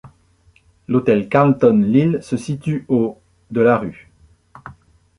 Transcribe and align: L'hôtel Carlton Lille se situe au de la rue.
L'hôtel 0.87 1.29
Carlton 1.29 1.83
Lille 1.85 2.17
se 2.23 2.35
situe 2.35 2.85
au 2.87 3.19
de 3.51 3.61
la 3.61 3.77
rue. 3.77 4.09